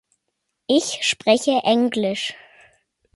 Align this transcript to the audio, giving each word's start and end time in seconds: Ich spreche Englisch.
Ich 0.65 1.03
spreche 1.05 1.59
Englisch. 1.63 2.33